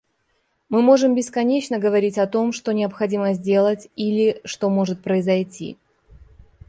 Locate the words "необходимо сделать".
2.73-3.87